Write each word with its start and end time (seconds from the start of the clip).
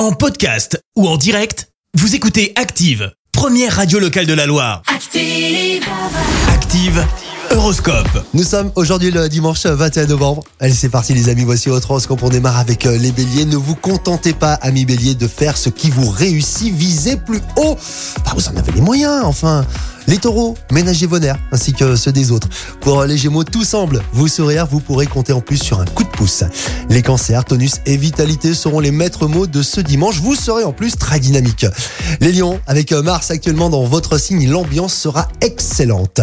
En 0.00 0.12
podcast 0.12 0.82
ou 0.96 1.06
en 1.06 1.18
direct, 1.18 1.68
vous 1.92 2.14
écoutez 2.14 2.54
Active, 2.56 3.12
première 3.32 3.76
radio 3.76 3.98
locale 3.98 4.24
de 4.24 4.32
la 4.32 4.46
Loire. 4.46 4.80
Active. 4.86 5.84
Active, 6.48 7.04
Horoscope. 7.50 8.08
Nous 8.32 8.44
sommes 8.44 8.72
aujourd'hui 8.76 9.10
le 9.10 9.28
dimanche 9.28 9.66
21 9.66 10.06
novembre. 10.06 10.42
Allez, 10.58 10.72
c'est 10.72 10.88
parti 10.88 11.12
les 11.12 11.28
amis, 11.28 11.44
voici 11.44 11.68
votre 11.68 11.90
horoscope. 11.90 12.22
On 12.22 12.30
démarre 12.30 12.56
avec 12.56 12.86
euh, 12.86 12.96
les 12.96 13.12
béliers. 13.12 13.44
Ne 13.44 13.56
vous 13.56 13.74
contentez 13.74 14.32
pas, 14.32 14.54
amis 14.54 14.86
béliers, 14.86 15.14
de 15.14 15.28
faire 15.28 15.58
ce 15.58 15.68
qui 15.68 15.90
vous 15.90 16.08
réussit. 16.08 16.72
Visez 16.74 17.18
plus 17.18 17.42
haut. 17.56 17.76
Bah, 18.24 18.32
vous 18.34 18.48
en 18.48 18.56
avez 18.56 18.72
les 18.72 18.80
moyens, 18.80 19.22
enfin. 19.24 19.66
Les 20.10 20.18
taureaux, 20.18 20.56
ménagez 20.72 21.06
vos 21.06 21.20
nerfs, 21.20 21.38
ainsi 21.52 21.72
que 21.72 21.94
ceux 21.94 22.10
des 22.10 22.32
autres. 22.32 22.48
Pour 22.80 23.04
les 23.04 23.16
gémeaux, 23.16 23.44
tout 23.44 23.62
semble 23.62 24.02
vous 24.12 24.26
sourire, 24.26 24.66
vous 24.66 24.80
pourrez 24.80 25.06
compter 25.06 25.32
en 25.32 25.40
plus 25.40 25.56
sur 25.56 25.78
un 25.78 25.84
coup 25.84 26.02
de 26.02 26.08
pouce. 26.08 26.42
Les 26.88 27.00
cancers, 27.00 27.44
tonus 27.44 27.74
et 27.86 27.96
vitalité 27.96 28.52
seront 28.52 28.80
les 28.80 28.90
maîtres 28.90 29.28
mots 29.28 29.46
de 29.46 29.62
ce 29.62 29.80
dimanche. 29.80 30.18
Vous 30.18 30.34
serez 30.34 30.64
en 30.64 30.72
plus 30.72 30.96
très 30.96 31.20
dynamique. 31.20 31.64
Les 32.18 32.32
lions, 32.32 32.58
avec 32.66 32.90
Mars 32.90 33.30
actuellement 33.30 33.70
dans 33.70 33.84
votre 33.84 34.18
signe, 34.18 34.50
l'ambiance 34.50 34.94
sera 34.94 35.28
excellente. 35.42 36.20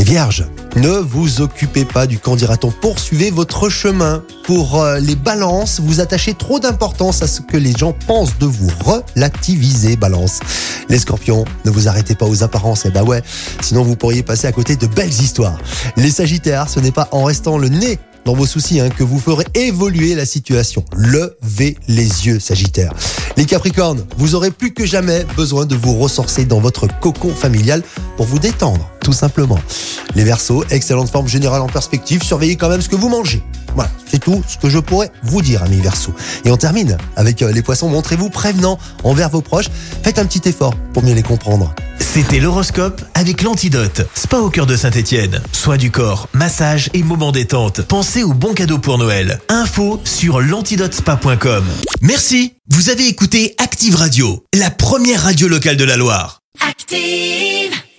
Les 0.00 0.06
vierges, 0.06 0.46
ne 0.76 0.88
vous 0.88 1.42
occupez 1.42 1.84
pas 1.84 2.06
du 2.06 2.18
candidaton, 2.18 2.72
poursuivez 2.80 3.30
votre 3.30 3.68
chemin. 3.68 4.24
Pour 4.46 4.80
euh, 4.80 4.98
les 4.98 5.14
balances, 5.14 5.78
vous 5.78 6.00
attachez 6.00 6.32
trop 6.32 6.58
d'importance 6.58 7.20
à 7.20 7.26
ce 7.26 7.42
que 7.42 7.58
les 7.58 7.72
gens 7.72 7.92
pensent 8.06 8.38
de 8.38 8.46
vous. 8.46 8.70
Relativisez, 8.82 9.96
balance. 9.96 10.40
Les 10.88 10.98
scorpions, 10.98 11.44
ne 11.66 11.70
vous 11.70 11.86
arrêtez 11.86 12.14
pas 12.14 12.24
aux 12.24 12.42
apparences, 12.42 12.86
eh 12.86 12.90
bah 12.90 13.02
ouais, 13.02 13.22
sinon 13.60 13.82
vous 13.82 13.94
pourriez 13.94 14.22
passer 14.22 14.46
à 14.46 14.52
côté 14.52 14.74
de 14.74 14.86
belles 14.86 15.10
histoires. 15.10 15.58
Les 15.98 16.10
sagittaires, 16.10 16.70
ce 16.70 16.80
n'est 16.80 16.92
pas 16.92 17.08
en 17.12 17.24
restant 17.24 17.58
le 17.58 17.68
nez 17.68 17.98
vos 18.34 18.46
soucis 18.46 18.80
hein, 18.80 18.88
que 18.88 19.04
vous 19.04 19.18
ferez 19.18 19.44
évoluer 19.54 20.14
la 20.14 20.26
situation. 20.26 20.84
Levez 20.96 21.76
les 21.88 22.26
yeux, 22.26 22.40
Sagittaire. 22.40 22.92
Les 23.36 23.46
Capricornes, 23.46 24.04
vous 24.16 24.34
aurez 24.34 24.50
plus 24.50 24.72
que 24.72 24.84
jamais 24.84 25.24
besoin 25.36 25.66
de 25.66 25.74
vous 25.74 25.96
ressourcer 25.98 26.44
dans 26.44 26.60
votre 26.60 26.86
cocon 27.00 27.34
familial 27.34 27.82
pour 28.16 28.26
vous 28.26 28.38
détendre, 28.38 28.90
tout 29.02 29.12
simplement. 29.12 29.58
Les 30.14 30.24
Verseaux, 30.24 30.64
excellente 30.70 31.10
forme 31.10 31.28
générale 31.28 31.62
en 31.62 31.68
perspective, 31.68 32.22
surveillez 32.22 32.56
quand 32.56 32.68
même 32.68 32.82
ce 32.82 32.88
que 32.88 32.96
vous 32.96 33.08
mangez. 33.08 33.42
Voilà, 33.74 33.90
c'est 34.10 34.18
tout 34.18 34.42
ce 34.48 34.58
que 34.58 34.68
je 34.68 34.78
pourrais 34.78 35.10
vous 35.22 35.42
dire, 35.42 35.62
amis 35.62 35.80
Verseaux. 35.80 36.14
Et 36.44 36.50
on 36.50 36.56
termine 36.56 36.98
avec 37.16 37.42
euh, 37.42 37.52
les 37.52 37.62
Poissons, 37.62 37.88
montrez-vous 37.88 38.30
prévenant 38.30 38.78
envers 39.04 39.30
vos 39.30 39.40
proches, 39.40 39.70
faites 40.02 40.18
un 40.18 40.26
petit 40.26 40.48
effort 40.48 40.74
pour 40.92 41.02
mieux 41.02 41.14
les 41.14 41.22
comprendre. 41.22 41.74
C'était 42.00 42.40
l'horoscope 42.40 43.02
avec 43.14 43.42
l'antidote. 43.42 44.02
Spa 44.14 44.38
au 44.38 44.50
cœur 44.50 44.66
de 44.66 44.76
Saint-Étienne. 44.76 45.40
Soins 45.52 45.76
du 45.76 45.90
corps, 45.90 46.28
massage 46.32 46.90
et 46.94 47.02
moments 47.02 47.30
détente. 47.30 47.82
Pensez 47.82 48.22
aux 48.22 48.32
bons 48.32 48.54
cadeaux 48.54 48.78
pour 48.78 48.98
Noël. 48.98 49.40
Info 49.48 50.00
sur 50.04 50.40
l'antidotespa.com. 50.40 51.64
Merci. 52.00 52.54
Vous 52.70 52.88
avez 52.88 53.06
écouté 53.06 53.54
Active 53.58 53.94
Radio, 53.96 54.44
la 54.54 54.70
première 54.70 55.22
radio 55.22 55.46
locale 55.48 55.76
de 55.76 55.84
la 55.84 55.96
Loire. 55.96 56.40
Active. 56.68 57.69